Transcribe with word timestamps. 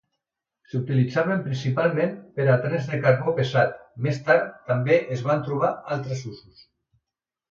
S'utilitzaven 0.69 1.41
principalment 1.47 2.15
per 2.39 2.47
a 2.53 2.55
trens 2.63 2.87
de 2.93 2.99
carbó 3.03 3.35
pesat, 3.41 3.77
més 4.07 4.19
tard 4.31 4.49
també 4.71 4.97
es 5.17 5.21
van 5.29 5.43
trobar 5.49 5.69
altres 5.97 6.25
usos. 6.33 6.65